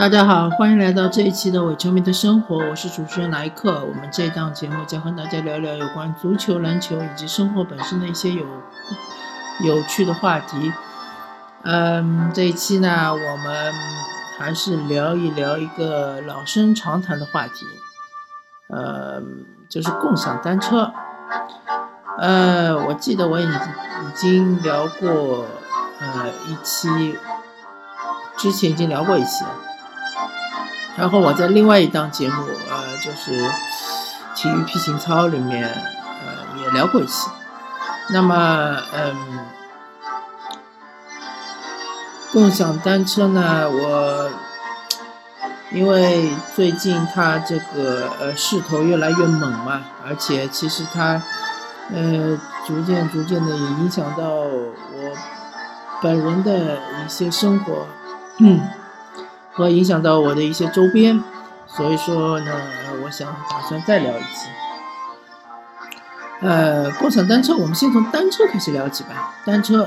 [0.00, 3.84] 大家好，欢迎来到这一期的伪球迷的生活，我是主持人莱克。
[3.84, 8.46] 我们这档节目将和大家聊聊有关足球、篮球以及生活本身的一些有
[9.62, 10.72] 有趣的话题。
[11.64, 13.74] 嗯，这一期呢，我们
[14.38, 17.66] 还是聊一聊一个老生常谈的话题，
[18.70, 19.20] 呃，
[19.68, 20.90] 就是共享单车。
[22.16, 25.44] 呃，我记得我已已经聊过，
[26.00, 27.18] 呃，一期
[28.38, 29.44] 之前已经聊过一期。
[30.96, 33.50] 然后我在另外一档节目，呃，就是
[34.34, 37.30] 体育 P 型操里面，呃，也聊过一期。
[38.10, 39.16] 那么，嗯，
[42.32, 44.30] 共享单车呢，我
[45.70, 51.22] 因为最近它这个呃势头越来越猛嘛，而且其实它
[51.94, 54.74] 呃逐渐逐渐的也影响到我
[56.02, 57.86] 本人的一些生活。
[58.38, 58.60] 嗯。
[59.60, 61.22] 和影响到我的一些周边，
[61.66, 62.50] 所以说呢，
[63.04, 64.48] 我想打算再聊一期。
[66.40, 69.34] 呃，共享单车，我们先从单车开始聊起吧。
[69.44, 69.86] 单车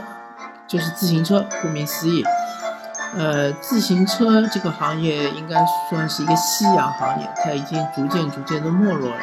[0.67, 2.23] 就是自行车，顾名思义。
[3.17, 9.17] 呃，自行车这个行业应该算是一个夕阳行业，它已经逐渐逐渐的没落了，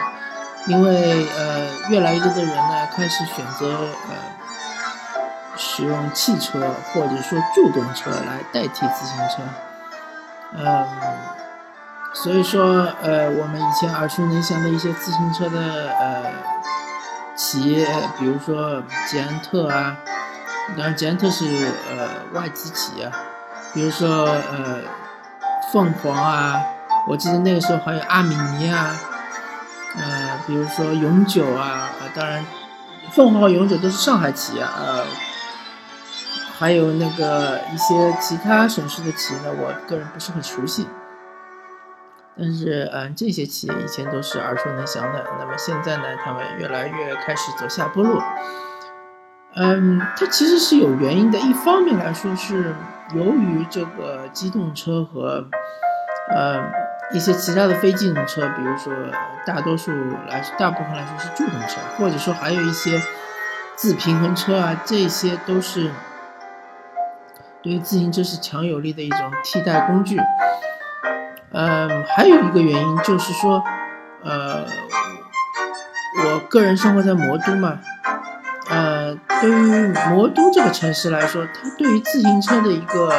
[0.66, 3.68] 因为呃，越来越多的人呢开始选择
[4.08, 4.16] 呃
[5.56, 9.44] 使用汽车或者说助动车来代替自行车。
[10.52, 10.86] 嗯，
[12.12, 16.24] 所以说，呃，我们以前耳熟能详的一些自行车的呃
[17.36, 17.86] 企业，
[18.18, 19.96] 比如说捷安特啊，
[20.76, 21.44] 当然捷安特是
[21.88, 23.10] 呃外资企业，
[23.72, 24.80] 比如说呃
[25.72, 26.60] 凤凰啊，
[27.06, 28.96] 我记得那个时候还有阿米尼啊，
[29.96, 32.44] 呃，比如说永久啊，啊，当然
[33.12, 35.04] 凤凰和永久都是上海企业啊。
[36.60, 40.86] 还有那个一些其他省市的企业呢，我个人不是很熟悉。
[42.36, 45.24] 但是，嗯，这些企业以前都是耳熟能详的。
[45.38, 48.20] 那么现在呢，他们越来越开始走下坡路。
[49.54, 51.38] 嗯，它其实是有原因的。
[51.38, 52.74] 一方面来说，是
[53.14, 55.42] 由于这个机动车和
[56.28, 56.62] 呃
[57.14, 58.92] 一些其他的非机动车，比如说
[59.46, 59.90] 大多数
[60.28, 63.00] 来大部分来说是助动车，或者说还有一些
[63.76, 65.90] 自平衡车啊，这些都是。
[67.62, 70.18] 对于自行车是强有力的一种替代工具。
[71.52, 73.62] 嗯，还有一个原因就是说，
[74.22, 74.64] 呃，
[76.24, 77.78] 我个人生活在魔都嘛，
[78.68, 83.12] 呃，对于魔都这个城市来说，它对于自行车的一个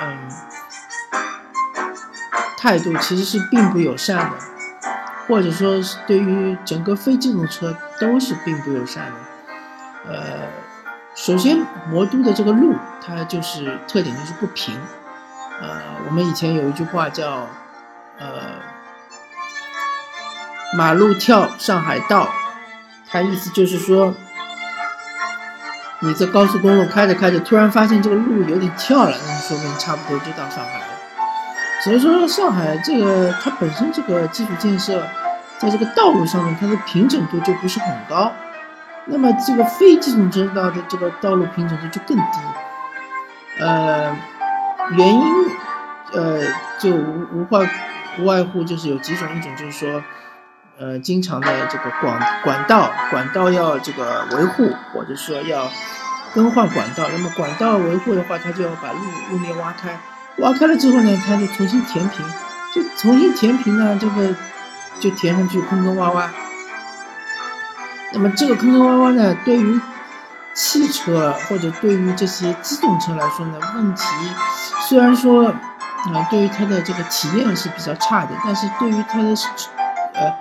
[0.00, 0.28] 嗯
[2.58, 4.36] 态度其实是并不友善的，
[5.28, 10.61] 或者说是对于整个非机动车都是并不友善的，呃。
[11.14, 11.58] 首先，
[11.90, 12.74] 魔都的这个路，
[13.04, 14.74] 它就是特点就是不平。
[15.60, 15.68] 呃，
[16.06, 17.46] 我们以前有一句话叫
[18.18, 18.40] “呃，
[20.76, 22.28] 马路跳上海道”，
[23.08, 24.14] 它意思就是说，
[26.00, 30.86] 你在高速公路开着开着，突然发现这个路有点跳了，那说明差不多就到上海了。
[31.84, 35.06] 所以说，上海这个它本身这个基础建设，
[35.58, 38.32] 在这个道路上面，它的平整度就不是很高。
[39.06, 42.38] 那么这个非机动车道的这个道路平整度就更低，
[43.58, 44.16] 呃，
[44.92, 45.22] 原因
[46.12, 46.40] 呃
[46.78, 47.68] 就无无外
[48.18, 50.02] 无外乎就是有几种，一种就是说，
[50.78, 55.68] 呃，经常的这个管管道管道要这个维护，或者说要
[56.32, 57.04] 更换管道。
[57.10, 59.00] 那么管道维护的话，它就要把路
[59.32, 59.98] 路面挖开，
[60.38, 62.24] 挖开了之后呢，它就重新填平，
[62.72, 64.34] 就重新填平呢，这个
[65.00, 66.28] 就填上去坑坑洼洼。
[68.14, 69.80] 那么这个坑坑洼洼呢，对于
[70.54, 74.02] 汽车或者对于这些机动车来说呢，问题
[74.86, 75.44] 虽然说
[76.12, 79.28] 呃，对于它的这个体验是比较差的，但是对于它的
[80.14, 80.32] 呃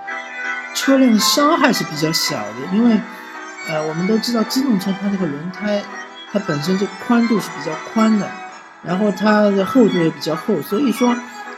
[0.76, 3.00] 车辆伤害是比较小的，因为
[3.70, 5.81] 呃我们都知道机动车它这个轮胎
[6.34, 8.30] 它本身就宽度是比较宽的，
[8.84, 11.16] 然后它的厚度也比较厚，所以说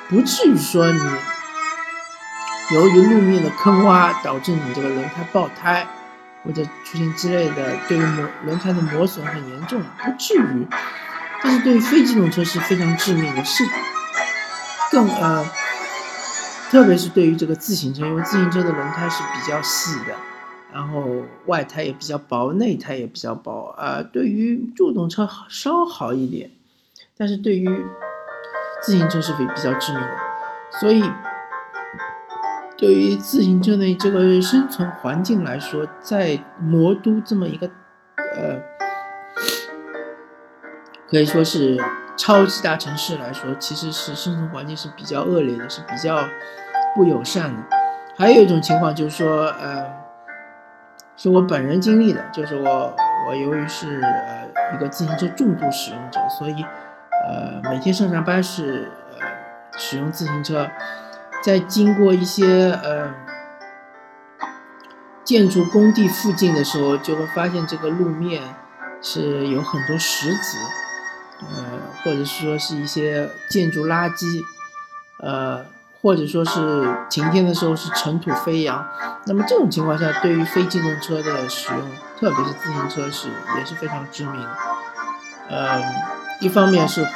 [0.10, 1.02] 不至于说你
[2.72, 5.88] 由于路面的坑洼导致你这个轮胎爆胎。
[6.44, 10.68] 或者出现之类的，对于磨轮胎的磨损很严重，不至于。
[11.42, 13.64] 但是对于非机动车是非常致命的，是
[14.92, 15.46] 更呃，
[16.70, 20.16] 特别是对于这个自行车，因为自行车的轮胎是比较细的，
[20.72, 24.02] 然后外胎也比较薄，内胎也比较薄啊。
[24.02, 26.52] 对于助动车稍好一点，
[27.18, 27.86] 但是对于
[28.82, 30.18] 自行车是比比较致命的，
[30.80, 31.04] 所以。
[32.78, 37.68] 对于自行车的这个生存环境来说，在魔都这么一个，
[38.18, 38.60] 呃，
[41.10, 41.78] 可以说是
[42.18, 46.20] 超级大城市来说，其实是生存环境是比较恶劣的，是比较
[46.96, 47.64] 不友善的。
[48.18, 49.86] 还有一种情况就是说，呃，
[51.16, 52.96] 是我本人经历的，就是我
[53.28, 56.64] 我由于是呃一个自行车重度使用者，所以
[57.28, 59.28] 呃每天上下班是呃
[59.78, 60.68] 使用自行车，
[61.44, 63.14] 在经过一些呃。
[65.26, 68.44] 建筑工地附近的时候，就会发现这个路面
[69.02, 70.58] 是有很多石子，
[71.40, 74.42] 呃，或者是说是一些建筑垃圾，
[75.22, 75.66] 呃，
[76.02, 78.86] 或者说是晴天的时候是尘土飞扬。
[79.26, 81.90] 那么这种情况下，对于非机动车的使用，
[82.20, 84.58] 特别是自行车是也是非常致命的。
[85.50, 85.82] 呃，
[86.42, 87.08] 一方面是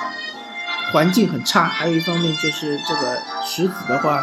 [0.94, 4.22] 环境很差，还有一方面就是这个石子的话。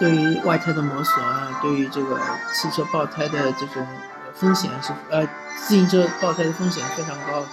[0.00, 2.18] 对于外胎的磨损啊，对于这个
[2.52, 3.86] 汽车爆胎的这种
[4.34, 5.24] 风险是呃，
[5.56, 7.44] 自行车爆胎的风险非常高。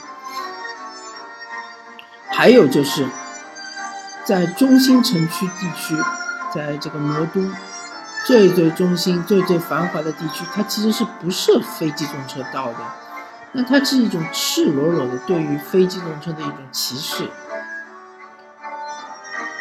[2.32, 3.08] 还有就是
[4.26, 5.96] 在中心城区地区，
[6.56, 7.42] 在这个魔都
[8.26, 12.80] 最最中心、最最繁华的地区，它其实是不设非机动车道的。
[13.52, 17.30] 那它是一种赤裸裸的对于非机动车的一种歧视。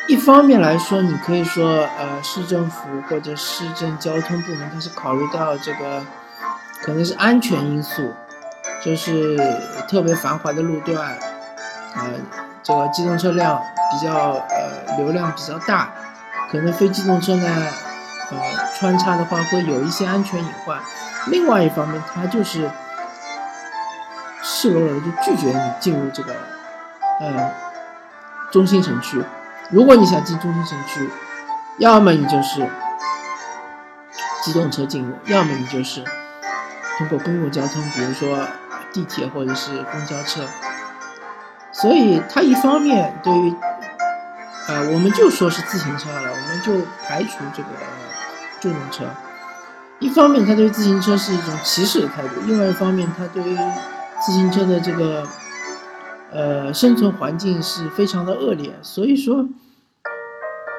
[0.09, 6.03] 一方面来说，你可以说，呃，市政府或者市政交通部门，它是考虑到这个
[6.83, 8.15] 可能是安全因素，
[8.83, 9.37] 就是
[9.87, 11.19] 特别繁华的路段，
[11.95, 12.05] 呃，
[12.63, 13.63] 这个机动车辆
[13.93, 15.93] 比较呃流量比较大，
[16.51, 17.67] 可能非机动车呢，
[18.31, 18.37] 呃，
[18.79, 20.79] 穿插的话会有一些安全隐患。
[21.27, 22.71] 另外一方面，它就是
[24.43, 26.33] 赤裸裸的就拒绝你进入这个
[27.21, 27.53] 呃
[28.51, 29.23] 中心城区。
[29.71, 31.11] 如果你想进中心城区，
[31.77, 32.67] 要么你就是
[34.43, 36.03] 机动车进入，要么你就是
[36.97, 38.39] 通过公共交通，比如说
[38.95, 40.43] 地铁或者是公交车。
[41.71, 43.55] 所以它一方面对于，
[44.69, 46.73] 呃，我们就说是自行车了，我们就
[47.07, 47.69] 排除这个
[48.61, 49.05] 助动车。
[49.99, 53.59] 一方面，它对自行车是一种歧视的态度；，另外一方面，它对于
[54.25, 55.29] 自行车的这个。
[56.31, 59.49] 呃，生存环境是非常的恶劣，所以说，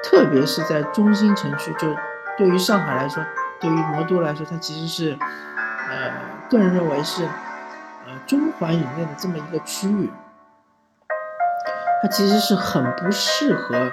[0.03, 1.95] 特别是在中心城区，就
[2.37, 3.25] 对于上海来说，
[3.59, 5.17] 对于魔都来说，它其实是，
[5.89, 6.11] 呃，
[6.49, 10.11] 个人认为是，呃，中环以内的这么一个区域，
[12.03, 13.91] 它其实是很不适合，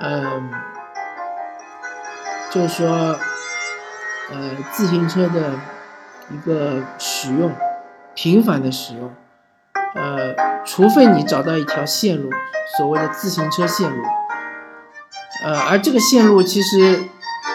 [0.00, 0.50] 嗯，
[2.50, 2.88] 就是说，
[4.32, 5.52] 呃，自行车的
[6.30, 7.52] 一个使用，
[8.14, 9.14] 频繁的使用。
[9.96, 12.30] 呃，除非你找到一条线路，
[12.76, 14.04] 所谓的自行车线路，
[15.44, 17.00] 呃，而这个线路其实，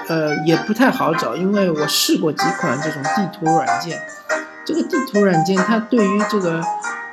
[0.07, 4.01] 呃，也不太好找，因为我试过几款这种地图软件，
[4.65, 6.61] 这个地图软件它对于这个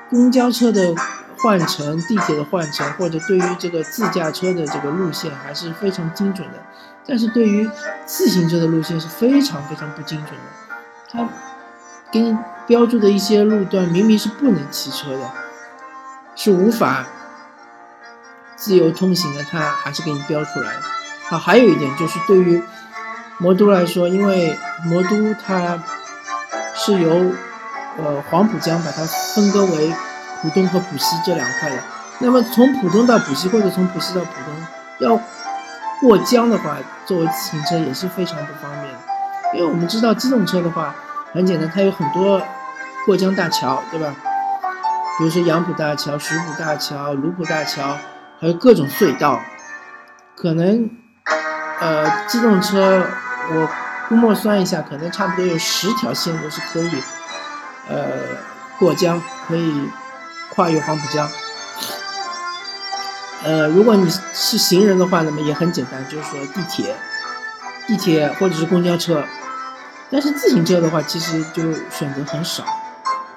[0.09, 0.95] 公交车的
[1.39, 6.59] 换乘、地铁的换乘，或者对于这个自驾车的这个路线还是非常精准的，
[7.07, 7.69] 但是对于
[8.07, 10.47] 自行车的路线是非常非常不精准的，
[11.13, 11.29] 它
[12.11, 12.37] 给你。
[12.69, 15.31] 标注的一些路段明明是不能骑车的，
[16.37, 17.07] 是无法
[18.57, 20.75] 自由通行的，它还是给你标出来。
[21.31, 22.63] 好，还有一点就是对于
[23.39, 24.55] 魔都来说，因为
[24.85, 25.83] 魔都它
[26.75, 27.33] 是由
[27.97, 29.03] 呃黄浦江把它
[29.35, 29.91] 分割为
[30.43, 31.83] 浦东和浦西这两块的。
[32.19, 35.19] 那么从浦东到浦西或者从浦西到浦东要
[36.03, 36.77] 过江的话，
[37.07, 38.99] 作为自行车也是非常不方便的。
[39.55, 40.95] 因为我们知道机动车的话
[41.33, 42.43] 很简单，它有很多。
[43.09, 44.15] 过江大桥，对吧？
[45.17, 47.97] 比如说杨浦大桥、徐浦大桥、卢浦大桥，
[48.39, 49.41] 还有各种隧道，
[50.37, 50.91] 可能，
[51.81, 53.03] 呃，机动车
[53.51, 53.67] 我
[54.11, 57.03] 估摸算一下，可能差不多有十条线路是可以，
[57.89, 58.11] 呃，
[58.79, 59.89] 过江，可以
[60.51, 61.27] 跨越黄浦江。
[63.43, 66.95] 呃，如果你是行人的话，那么也很简单，就是说地铁、
[67.87, 69.25] 地铁或者是公交车。
[70.11, 72.63] 但是自行车的话，其实就选择很少。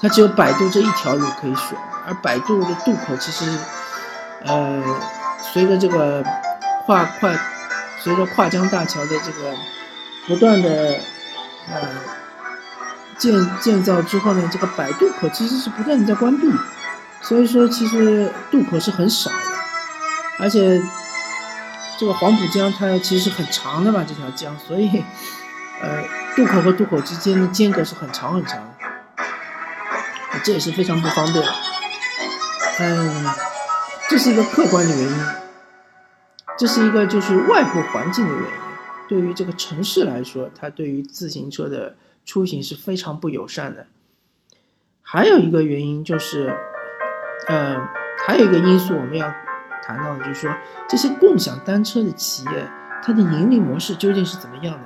[0.01, 1.77] 它只有百度这一条路可以选，
[2.07, 3.45] 而百度的渡口其实，
[4.45, 4.83] 呃，
[5.53, 6.23] 随着这个
[6.85, 7.31] 跨跨，
[7.99, 9.53] 随着跨江大桥的这个
[10.27, 10.97] 不断的
[11.69, 11.87] 呃
[13.19, 16.51] 建建造之后呢，这个百渡口其实是不断的在关闭，
[17.21, 19.35] 所以说其实渡口是很少的，
[20.39, 20.81] 而且
[21.99, 25.03] 这个黄浦江它其实是很长的嘛，这条江，所以
[25.79, 26.03] 呃
[26.35, 28.57] 渡口和渡口之间的间隔是很长很长。
[30.43, 31.51] 这也是非常不方便的，
[32.79, 33.25] 嗯，
[34.09, 35.25] 这是一个客观的原因，
[36.57, 38.49] 这是一个就是外部环境的原因。
[39.07, 41.95] 对于这个城市来说，它对于自行车的
[42.25, 43.87] 出行是非常不友善的。
[45.01, 46.55] 还有一个原因就是，
[47.47, 47.75] 呃，
[48.25, 49.31] 还有一个因素我们要
[49.83, 50.55] 谈到的，就是说
[50.87, 52.67] 这些共享单车的企业，
[53.03, 54.83] 它的盈利模式究竟是怎么样的？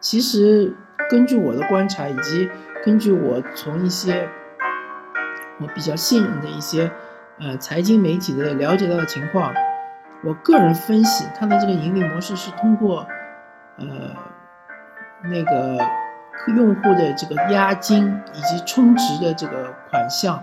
[0.00, 0.74] 其实
[1.08, 2.50] 根据我的观察，以及
[2.84, 4.28] 根据我从一些
[5.60, 6.90] 我比较信任的一些
[7.40, 9.52] 呃财经媒体的了解到的情况，
[10.22, 13.06] 我个人分析，它的这个盈利模式是通过
[13.78, 13.86] 呃
[15.24, 15.78] 那个
[16.56, 20.42] 用户的这个押金以及充值的这个款项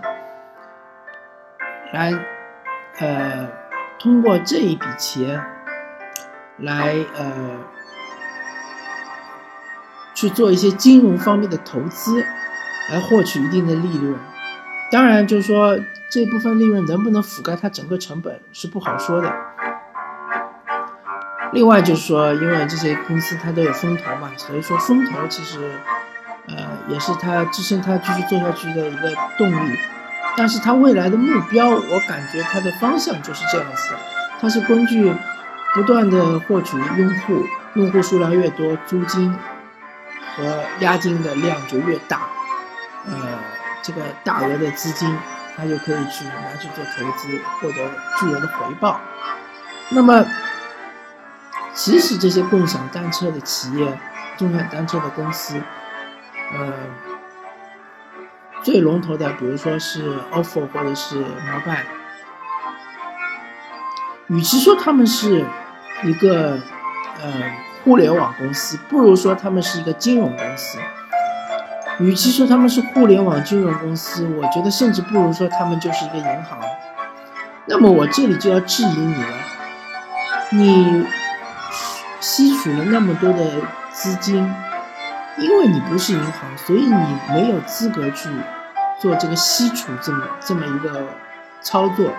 [1.92, 2.12] 来
[2.98, 3.48] 呃
[3.98, 5.42] 通过这一笔钱
[6.58, 7.24] 来呃。
[10.16, 12.24] 去做一些金融方面的投资，
[12.88, 14.16] 来获取一定的利润。
[14.90, 15.78] 当然，就是说
[16.10, 19.32] 这部分利润能不能覆盖它整个成本是不好说的。
[21.52, 25.72] 另外就是说，因为这些公司它都有风投嘛，所以说风投其实
[26.48, 26.56] 呃
[26.88, 29.78] 也是它支撑它继续做下去的一个动力。
[30.36, 33.94] 但是它未来的目标，我感觉它的方向就是这样子，
[34.40, 35.12] 它是根据
[35.74, 39.34] 不断的获取用户，用户数量越多，租金。
[40.36, 42.22] 和押金的量就越大，
[43.06, 43.14] 呃，
[43.84, 45.14] 这个大额的资金，
[45.54, 48.98] 他就可以去拿去做投资，获得巨额的回报。
[49.90, 50.24] 那么，
[51.74, 53.98] 其实这些共享单车的企业、
[54.38, 55.60] 共享单车的公司，
[56.54, 56.72] 呃，
[58.62, 61.84] 最龙头的，比如说是 ofo 或者是摩拜，
[64.28, 65.44] 与其说他们是
[66.04, 66.58] 一个，
[67.22, 67.64] 呃。
[67.84, 70.78] 互联网公司不如说他们是一个金融公司，
[71.98, 76.58] 与其说他们是互联网金融公司，我觉得甚至不如说他们就是一个银行。
[77.66, 79.28] 那么我这里就要质疑你了，
[80.50, 81.06] 你
[82.20, 83.50] 吸取了那么多的
[83.92, 84.36] 资金，
[85.38, 88.28] 因为你不是银行，所以你没有资格去
[89.00, 91.06] 做这个吸储这么这么一个
[91.62, 92.10] 操作，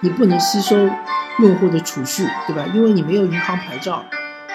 [0.00, 0.90] 你不能吸收。
[1.38, 2.64] 用户的储蓄，对吧？
[2.72, 4.02] 因为你没有银行牌照，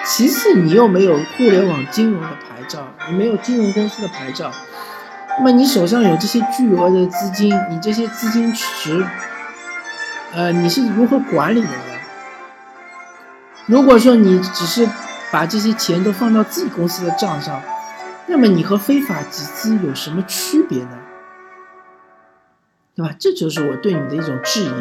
[0.03, 4.51] 其次你又没有互联网金融的牌照，你没有金融公司的牌照，
[5.37, 9.05] 那么你手上有这些巨额的资金，你这些资金池，
[10.33, 11.75] 呃，你是如何管理的呢？
[13.67, 14.87] 如果说你只是
[15.31, 17.61] 把这些钱都放到自己公司的账上，
[18.27, 20.97] 那么你和非法集资有什么区别呢？
[22.95, 23.15] 对吧？
[23.17, 24.71] 这就是我对你的一种质疑。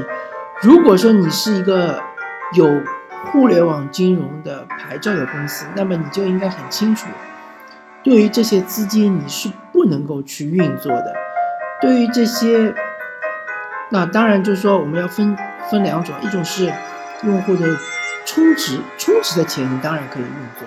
[0.63, 2.03] 如果说你是一个
[2.55, 2.83] 有
[3.27, 7.07] 互联网金融的牌照的公司，那么你就应该很清楚，
[8.03, 11.15] 对于这些资金你是不能够去运作的。
[11.81, 12.75] 对于这些，
[13.91, 15.37] 那当然就是说我们要分
[15.71, 16.73] 分两种，一种是
[17.23, 17.77] 用户的
[18.25, 20.67] 充值，充值的钱你当然可以运作，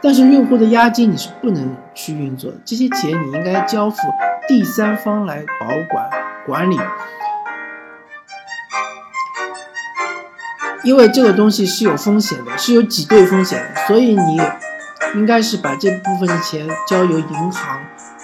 [0.00, 3.96] 但是用户的押金你是不能去运作的，这些钱你应该交付
[4.46, 6.10] 第三方来保管
[6.46, 6.78] 管理。
[10.84, 14.40] 因为这个东西是有风险的，是有挤兑风险的，所以你
[15.14, 17.80] 应该是把这部分的钱交由银行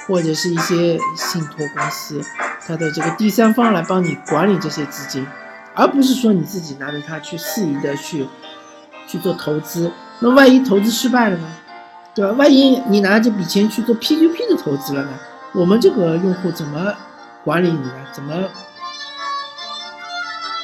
[0.06, 2.20] 或者是一些信托公司，
[2.66, 5.26] 它的这个第三方来帮你管理这些资金，
[5.74, 8.26] 而不是说你自己拿着它去肆意的去
[9.06, 9.90] 去做投资。
[10.18, 11.46] 那万一投资失败了呢？
[12.14, 12.32] 对吧？
[12.32, 15.10] 万一你拿这笔钱去做 P2P 的投资了呢？
[15.52, 16.92] 我们这个用户怎么
[17.42, 17.94] 管理你呢？
[18.12, 18.34] 怎么？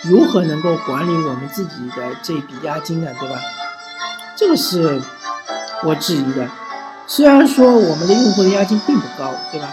[0.08, 3.10] 如何能够管理我们自己的这笔押金呢？
[3.18, 3.36] 对吧？
[4.36, 5.00] 这个是
[5.84, 6.46] 我质疑的。
[7.06, 9.68] 虽然说我们的用户的押金并不高，对吧？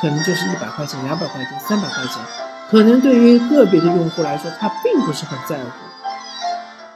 [0.00, 2.22] 可能就是一百块钱、两百块钱、三百块钱，
[2.70, 5.70] 可能对于个别的用户来说，他并不是很在乎。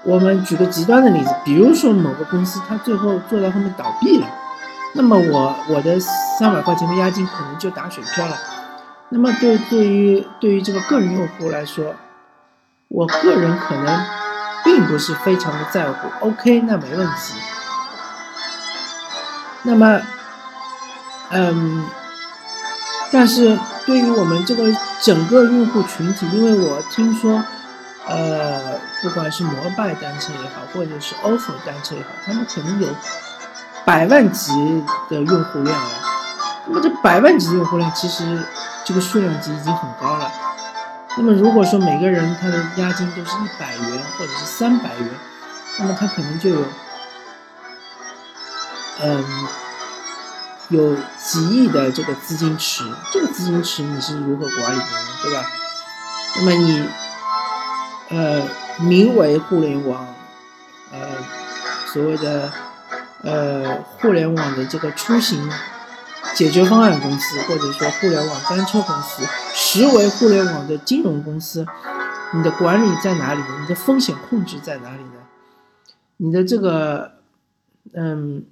[0.04, 4.26] 我们举个极端的例子，比如说某个公司，它最后做到后面倒闭了，
[4.94, 8.36] 那么我我的三百块钱的押金可能就打水漂了。
[9.10, 11.94] 那么对对于对于这个个人用户来说，
[12.94, 14.04] 我个人可能
[14.62, 17.34] 并不是非常的在乎，OK，那没问题。
[19.62, 20.00] 那么，
[21.30, 21.86] 嗯，
[23.10, 24.64] 但是对于我们这个
[25.00, 27.42] 整个用户群体，因为我听说，
[28.06, 32.88] 呃，不管是摩拜单车也好，或者是 ofo 单车也好，他们可能有
[33.86, 34.52] 百万级
[35.08, 35.90] 的用户量了。
[36.66, 38.46] 那么这百万级用户量，其实
[38.84, 40.21] 这个数量级已经很高了。
[41.16, 45.08] 那么如果说每个人他的押金都是一百元或者是三百元，
[45.78, 46.64] 那么他可能就有，
[49.02, 49.24] 嗯，
[50.70, 55.08] 有几亿的这个资金池，这个资金池你是如何管理的呢？
[55.22, 55.44] 对吧？
[56.36, 56.88] 那么你，
[58.08, 58.42] 呃，
[58.80, 60.06] 名为互联网，
[60.92, 60.98] 呃，
[61.92, 62.50] 所谓的，
[63.22, 65.46] 呃，互联网的这个出行
[66.34, 71.66] 解决方案公司，或者说互联网单车公司，实为互联网的金融公司，
[72.32, 73.40] 你的管理在哪里？
[73.60, 75.20] 你的风险控制在哪里呢？
[76.16, 77.12] 你的这个，
[77.92, 78.46] 嗯，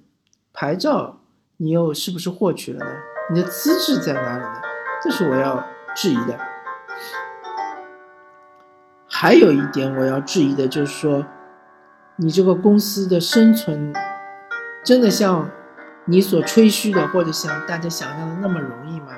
[0.53, 1.21] 牌照
[1.57, 2.91] 你又是不是获取了呢？
[3.31, 4.61] 你的资质在哪里呢？
[5.03, 6.37] 这是我要质疑的。
[9.07, 11.25] 还有一点我要质疑的就是说，
[12.17, 13.91] 你这个公司的生存
[14.83, 15.49] 真的像？
[16.05, 19.13] 你所吹嘘的，或者像大家想象的那么容易吗？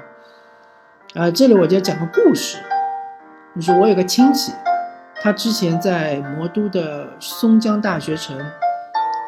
[1.15, 2.57] 啊，这里我就讲个故事，
[3.55, 4.51] 就是我有个亲戚，
[5.21, 8.37] 他之前在魔都的松江大学城，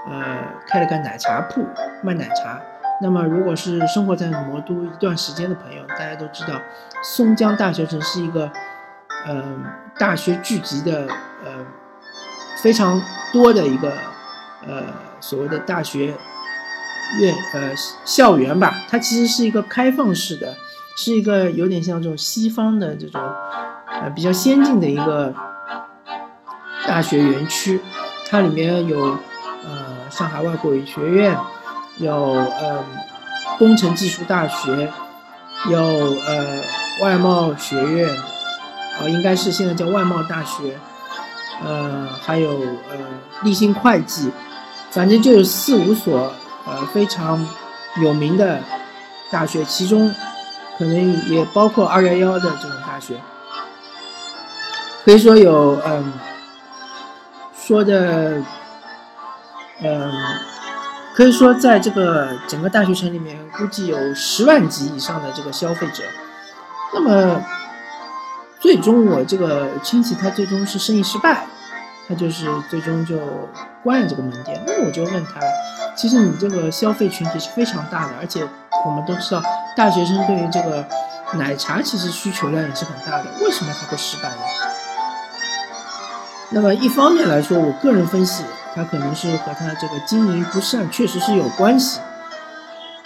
[0.09, 1.65] 呃，开了个奶茶铺
[2.03, 2.59] 卖奶茶。
[3.01, 6.59] 那么，如果是生活在魔都一段时间的朋友，大家都知道，
[7.03, 8.51] 松江大学城是一个，
[9.27, 9.63] 嗯，
[9.97, 11.07] 大学聚集的，
[11.43, 11.51] 呃，
[12.61, 13.93] 非常多的一个，
[14.67, 14.83] 呃，
[15.21, 16.13] 所谓的大学。
[17.19, 17.71] 院呃
[18.03, 20.55] 校园吧，它其实是一个开放式的，
[20.97, 23.21] 是一个有点像这种西方的这种
[24.01, 25.33] 呃比较先进的一个
[26.85, 27.79] 大学园区。
[28.27, 28.99] 它里面有
[29.63, 31.37] 呃上海外国语学院，
[31.97, 32.83] 有呃
[33.57, 34.91] 工程技术大学，
[35.69, 36.61] 有呃
[37.01, 38.09] 外贸学院，
[38.99, 40.77] 啊应该是现在叫外贸大学，
[41.63, 42.49] 呃还有
[42.89, 42.97] 呃
[43.43, 44.31] 立信会计，
[44.91, 46.33] 反正就有四五所。
[46.65, 47.45] 呃，非常
[48.01, 48.59] 有名的
[49.31, 50.13] 大学，其中
[50.77, 53.19] 可能也包括二幺幺的这种大学，
[55.03, 56.11] 可以说有嗯，
[57.55, 58.41] 说的
[59.81, 60.11] 嗯，
[61.15, 66.03] 可以说在这个整个大学城里面，估计有十万级以上的这个消费者。
[66.93, 67.41] 那么，
[68.59, 71.45] 最终我这个亲戚他最终是生意失败，
[72.07, 73.19] 他就是最终就
[73.83, 74.61] 关了这个门店。
[74.65, 75.39] 那我就问他。
[75.95, 78.45] 其实你这个消费群体是非常大的，而且
[78.85, 79.41] 我们都知道，
[79.77, 80.85] 大学生对于这个
[81.35, 84.35] 奶茶其实需求量也是很大的，为什么他会失败呢？
[86.51, 88.43] 那么一方面来说，我个人分析，
[88.75, 92.01] 他可能是和他这个经营不善确实是有关系。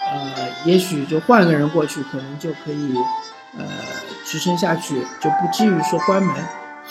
[0.00, 2.94] 呃，也许就换个人过去，可能就可以
[3.56, 3.64] 呃
[4.26, 6.34] 支撑下去，就不至于说关门。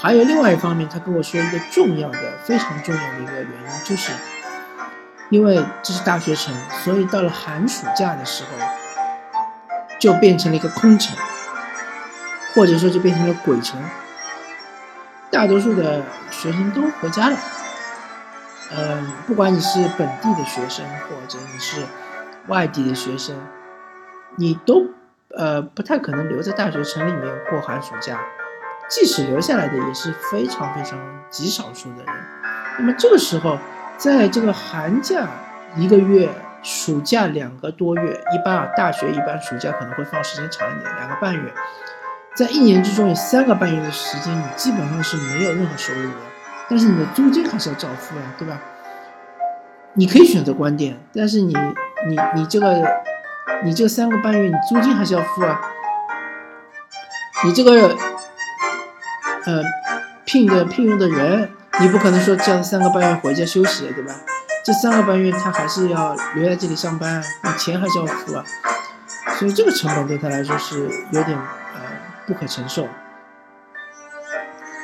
[0.02, 4.12] 还有另外一方面，他跟我说一个重要的、非常重要的一个原因，就是。
[5.30, 8.50] 因为这是大学城，所以到了寒暑假的时候，
[10.00, 11.16] 就变成了一个空城，
[12.56, 13.80] 或者说就变成了鬼城。
[15.30, 17.38] 大多数的学生都回家了。
[18.76, 21.84] 嗯，不管你是本地的学生，或者你是
[22.48, 23.36] 外地的学生，
[24.36, 24.88] 你都
[25.38, 28.20] 呃不太可能留在大学城里面过寒暑假。
[28.90, 31.00] 即使留下来的，也是非常非常
[31.30, 32.16] 极少数的人。
[32.80, 33.58] 那么这个时候。
[34.00, 35.28] 在这个寒假
[35.76, 36.30] 一个月，
[36.64, 41.54] 暑假两个多月，一般啊，大学一般暑假可能会放时间长一点，两个半月。
[42.34, 46.16] 在一年之中有三个半月的时间，你基本上是没有任何收入的，
[46.70, 48.58] 但是你的租金还是要照付呀，对吧？
[49.96, 51.54] 你可以选择关店，但是你
[52.08, 52.82] 你你这个
[53.66, 55.60] 你这三个半月你租金还是要付啊。
[57.44, 57.98] 你这个
[59.50, 59.64] 呃
[60.26, 61.50] 聘的聘用的人。
[61.82, 64.14] 你不可能说叫他三个半月回家休息，对吧？
[64.66, 68.44] 这三个半月他还是要留在这里上班，你钱还是要付啊。
[69.38, 71.82] 所以这个成本对他来说是有点呃
[72.26, 72.88] 不可承受。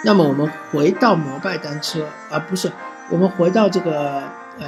[0.06, 2.72] 那么我们回到摩拜单车，而不是
[3.10, 4.24] 我们回到这个
[4.60, 4.68] 呃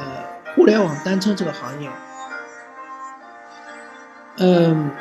[0.56, 1.90] 互联网单车这个行业，
[4.40, 4.92] 嗯。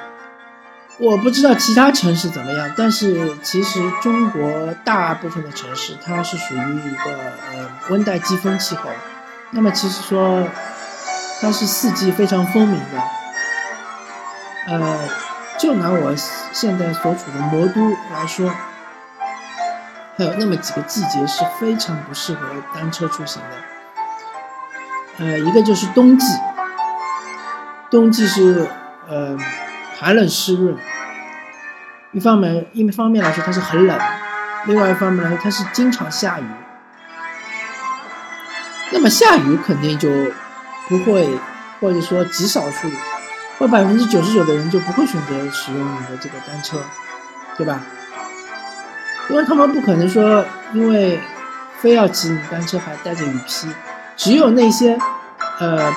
[0.99, 7.13] 我不知道其他城市怎么样，但是其实中国大部分的城市它是属于一个
[7.53, 8.89] 呃温带季风气候，
[9.51, 10.49] 那么其实说
[11.43, 13.03] 它是四季非常分明的，
[14.69, 14.99] 呃，
[15.59, 16.15] 就拿我
[16.53, 18.51] 现在所处的魔都来说，
[20.17, 22.41] 还有那么几个季节是非常不适合
[22.75, 23.43] 单车出行
[25.19, 26.27] 的，呃，一个就是冬季，
[27.91, 28.67] 冬季是
[29.09, 29.37] 呃。
[29.99, 30.77] 寒冷湿润，
[32.13, 33.99] 一方面一方面来说它是很冷，
[34.67, 36.45] 另外一方面来说它是经常下雨。
[38.93, 40.09] 那么下雨肯定就
[40.89, 41.27] 不会，
[41.81, 42.91] 或者说极少数，
[43.59, 46.79] 或百分之九十九的人就不会选择使用你的这个单车，
[47.57, 47.81] 对吧？
[49.31, 51.19] 因为他们不可能说因为
[51.81, 53.69] 非要骑你单车还带着雨披，
[54.15, 54.99] 只有那些
[55.59, 55.91] 呃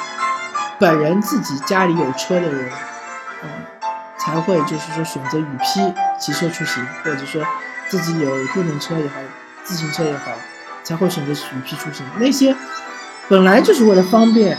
[0.80, 2.72] 本人自己家里有车的人，
[3.44, 3.50] 嗯。
[4.30, 7.44] 才会就是说选择雨披骑车出行，或者说
[7.88, 9.16] 自己有电动车也好，
[9.64, 10.32] 自行车也好，
[10.84, 12.06] 才会选择雨披出行。
[12.18, 12.56] 那些
[13.28, 14.56] 本来就是为了方便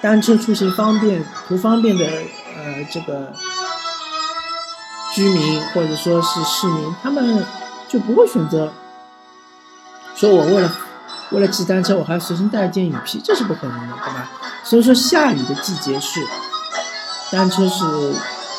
[0.00, 3.32] 单车出行方便图方便的呃这个
[5.14, 7.46] 居民或者说是市民，他们
[7.88, 8.72] 就不会选择
[10.16, 10.72] 说我为了
[11.30, 14.28] 为了骑单车，我还要随身带一件雨披，这是不可能的，对吧？
[14.64, 16.20] 所以说下雨的季节是
[17.30, 17.84] 单车是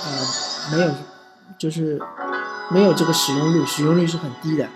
[0.08, 0.92] 呃没有
[1.60, 2.02] 就是
[2.72, 4.70] 没有这个使用率，使用率是很低的。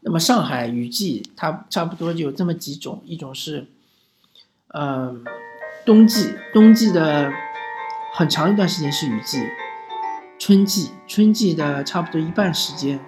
[0.00, 3.66] 那么上海雨季它差不多有这么几种，一种是，
[4.68, 5.14] 呃，
[5.84, 7.32] 冬季，冬季的
[8.14, 9.42] 很长一段时间是雨季，
[10.38, 13.00] 春季，春季的差不多一半时间，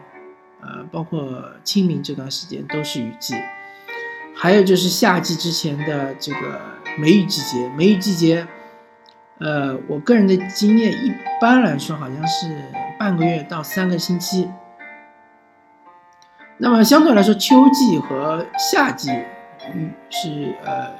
[0.60, 3.34] 呃，包括清明这段时间都是雨季，
[4.34, 6.60] 还有就是夏季之前的这个
[6.98, 8.46] 梅雨季节，梅雨季节，
[9.40, 12.46] 呃，我个人的经验一般来说好像是
[12.98, 14.50] 半个月到三个星期。
[16.58, 19.10] 那么相对来说，秋季和夏季
[19.74, 20.90] 雨是呃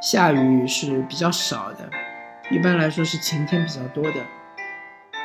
[0.00, 1.90] 下雨是比较少的，
[2.50, 4.24] 一般来说是晴天比较多的。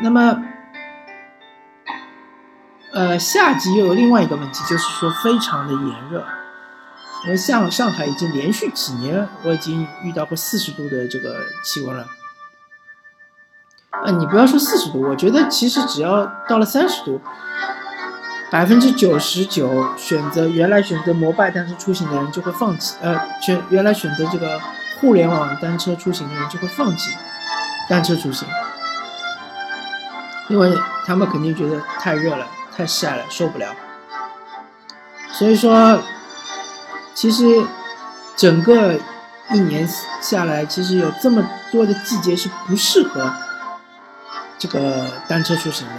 [0.01, 0.43] 那么
[2.91, 6.25] 呃夏季又有另外一个问题，就是说非常的炎热。
[7.23, 12.05] 因为像上海已经连续几年，我已经遇到过四十度的这个气温了。
[14.03, 17.21] 啊，你不要说四十度，我觉得其实只要到了三十度。
[18.51, 24.61] 百分之九十九选择原来选择摩拜单车出行的人就会放弃，呃，选原来选择这个
[25.01, 27.11] 互联网单车出行的人就会放弃
[27.89, 28.47] 单车出行，
[30.47, 30.71] 因为
[31.05, 33.75] 他们肯定觉得太热了、太晒了，受不了。
[35.33, 35.99] 所以说，
[37.13, 37.43] 其实
[38.37, 38.93] 整个
[39.51, 39.89] 一年
[40.21, 43.33] 下来，其实有这么多的季节是不适合
[44.57, 45.93] 这个单车出行的。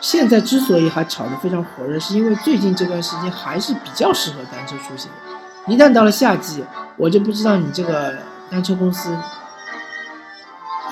[0.00, 5.10] 现在之所以还炒得非常火热，是因为最近这段时间还是比较适合单车出行。
[5.66, 6.64] 一旦到了夏季，
[6.96, 8.14] 我就不知道你这个
[8.50, 9.16] 单车公司，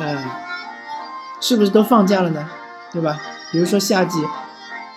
[0.00, 0.18] 呃，
[1.40, 2.48] 是不是都放假了呢？
[2.92, 3.18] 对吧？
[3.52, 4.18] 比如说夏季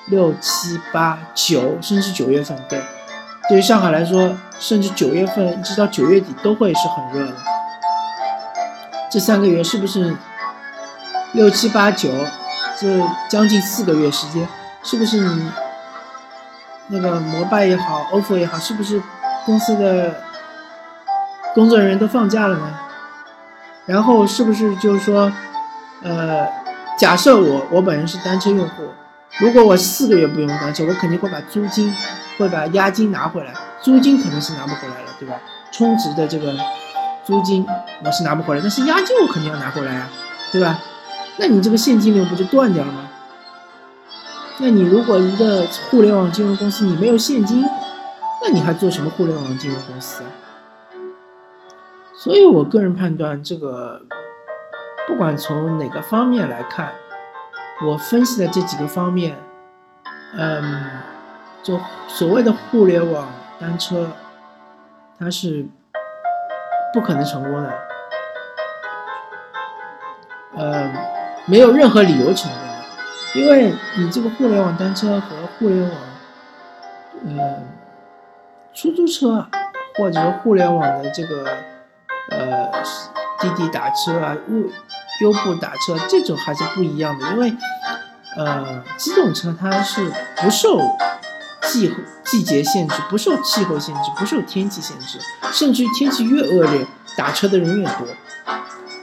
[0.07, 2.81] 六七八九，甚至九月份，对，
[3.47, 7.35] 对于上海来说，甚至九月份一直到九月底都会是很热的。
[9.11, 10.15] 这三个月是不是
[11.33, 12.09] 六七八九？
[12.79, 12.87] 这
[13.29, 14.47] 将近四个月时间，
[14.83, 15.51] 是不是你
[16.87, 19.03] 那个摩拜也好，ofo 也好，是不是
[19.45, 20.15] 公司的
[21.53, 22.79] 工作人员都放假了呢？
[23.85, 25.29] 然后是不是就是说，
[26.03, 26.47] 呃，
[26.97, 28.87] 假设我我本人是单车用户，
[29.39, 31.93] 如果我四个月不用单车，我肯定会把租金
[32.37, 35.35] 会把押金拿回来，租金肯定是拿不回来了，对吧？
[35.69, 36.55] 充值的这个
[37.25, 37.65] 租金
[38.05, 40.09] 我是拿不回来，但是押金我肯定要拿回来啊，
[40.53, 40.79] 对吧？
[41.39, 43.09] 那你这个现金流不就断掉了吗？
[44.61, 47.65] 那你如果一个互联网金融公司你没有现金，
[48.43, 50.29] 那你还做什么互联网金融公司啊？
[52.13, 54.01] 所以我个人判断，这个
[55.07, 56.91] 不管从哪个方面来看，
[57.85, 59.37] 我分析的这几个方面，
[60.35, 60.91] 嗯，
[61.63, 63.29] 就所谓的互联网
[63.61, 64.11] 单车，
[65.17, 65.65] 它是
[66.93, 67.73] 不可能成功的，
[70.57, 71.18] 嗯。
[71.49, 75.91] 没有任何理由成功，因为你这个互联网单车和互联网，
[77.25, 77.55] 呃，
[78.75, 79.47] 出租车
[79.97, 81.43] 或者互联网的这个
[82.29, 82.69] 呃
[83.39, 84.59] 滴滴打车啊、优
[85.21, 87.51] 优步打车这种还是不一样的，因为
[88.37, 90.79] 呃机动车它是不受
[91.63, 91.91] 季
[92.23, 95.17] 季节限制、不受气候限制、不受天气限制，
[95.51, 96.85] 甚至于天气越恶劣，
[97.17, 98.05] 打车的人越多。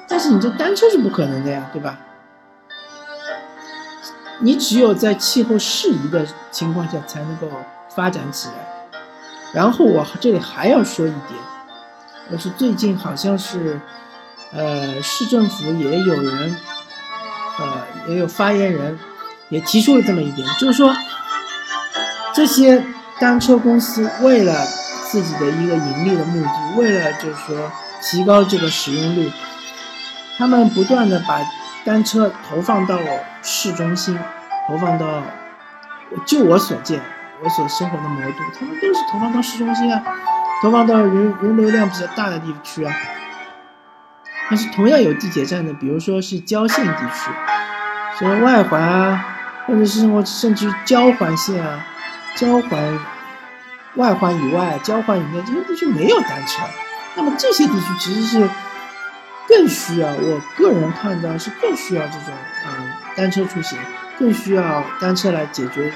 [0.06, 1.98] 但是你这单车是不可能的呀，对吧？
[4.40, 7.48] 你只有在气候适宜的情况下才能够
[7.88, 8.54] 发展起来。
[9.54, 11.40] 然后我这里还要说一点，
[12.30, 13.80] 就是最近好像是，
[14.52, 16.56] 呃，市政府也有人，
[17.58, 18.98] 呃，也有发言人
[19.48, 20.94] 也提出了这么一点，就是说，
[22.34, 22.84] 这些
[23.18, 24.66] 单车公司为了
[25.06, 27.72] 自己的一个盈利的目的，为了就是说
[28.02, 29.32] 提高这个使用率，
[30.36, 31.40] 他们不断的把。
[31.86, 32.98] 单车投放到
[33.42, 34.18] 市中心，
[34.66, 35.22] 投放到，
[36.26, 37.00] 就我所见，
[37.44, 40.02] 我所生活的魔都，他们都是投放到市中心啊，
[40.60, 42.92] 投放到人人流量比较大的地区啊。
[44.50, 47.30] 但是同样有地铁站的，比如说是郊县地区，
[48.18, 49.24] 什么外环啊，
[49.68, 51.86] 或者是什么甚至于交环线啊，
[52.34, 52.98] 交环
[53.94, 56.64] 外环以外、交环以内这些地区没有单车，
[57.14, 58.50] 那么这些地区其实是。
[59.48, 62.34] 更需要，我个人看到是更需要这种
[62.66, 63.78] 嗯单车出行，
[64.18, 65.92] 更需要单车来解决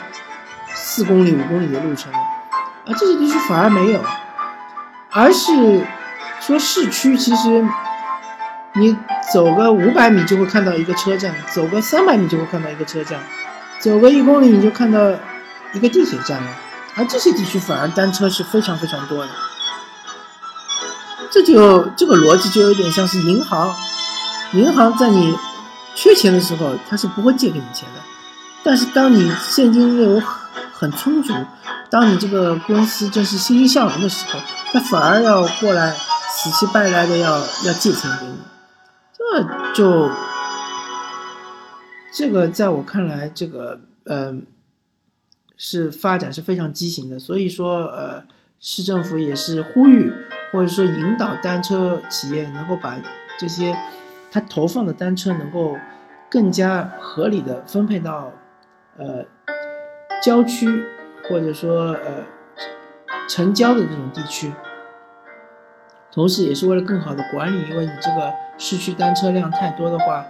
[0.73, 2.13] 四公里、五公里的路程，
[2.87, 4.01] 而这些地区反而没有，
[5.11, 5.85] 而是
[6.41, 7.65] 说市区其实
[8.75, 8.97] 你
[9.33, 13.19] 走个五百米就会看到一个车站，走个三百米就会看到一个车站，
[13.81, 15.11] 走个一公里你就看到
[15.73, 16.49] 一个地铁站了。
[16.97, 19.31] 而这些地区反而单车是非常非常多的，
[21.31, 23.75] 这就这个逻辑就有点像是银行，
[24.53, 25.35] 银行在你
[25.95, 28.01] 缺钱的时候，它是不会借给你钱的，
[28.65, 30.21] 但是当你现金流
[30.73, 31.33] 很充足，
[31.89, 34.41] 当你这个公司正是欣欣向荣的时候，
[34.73, 38.35] 它反而要过来死乞白赖的要要借钱给你，
[39.17, 40.11] 这就
[42.13, 44.47] 这个在我看来，这个嗯。
[45.63, 48.25] 是发展是非常畸形的，所以说，呃，
[48.61, 50.13] 市政府也是呼吁
[50.53, 52.95] 或者说引导单车企业能够把
[53.39, 53.75] 这些
[54.31, 55.79] 它投放的单车能够
[56.29, 58.31] 更加合理的分配到
[58.99, 59.25] 呃
[60.23, 60.85] 郊区
[61.29, 62.27] 或者说呃
[63.29, 64.53] 城郊的这种地区，
[66.13, 70.27] 同时也是为了更好的管理，因为你这个市区单车量太多的话，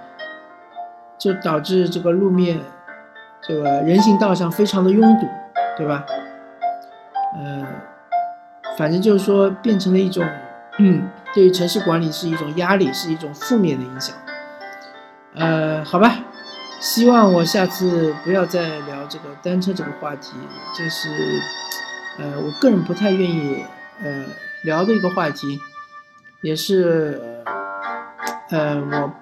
[1.19, 2.61] 就导致这个路面。
[3.43, 5.27] 这个人行道上非常的拥堵，
[5.77, 6.05] 对吧？
[7.35, 7.67] 呃，
[8.77, 10.27] 反正就是说变成了一种，
[10.79, 14.17] 嗯，对于城市管理是一种压力，是一种负面的影响。
[15.35, 16.19] 呃，好吧，
[16.81, 20.33] 希望我下次不要再聊这个单车这个话题，
[20.77, 21.09] 这是
[22.19, 23.65] 呃我个人不太愿意
[24.03, 24.25] 呃
[24.65, 25.59] 聊的一个话题，
[26.43, 27.21] 也是
[28.51, 29.13] 呃我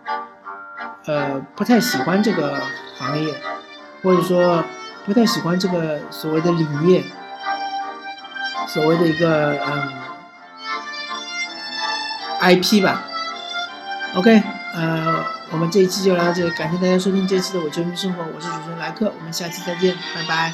[1.07, 2.61] 呃不太喜欢这个
[2.97, 3.35] 行业。
[4.01, 4.63] 或者说
[5.05, 7.03] 不太喜欢这个所谓的理念，
[8.69, 9.93] 所谓的一个嗯
[12.41, 13.03] IP 吧。
[14.15, 14.43] OK，
[14.75, 20.53] 呃，我们这一期就聊到这里，感谢大家收听这期的《我球迷生活》，我是主持人莱克，我们下期再见，拜拜。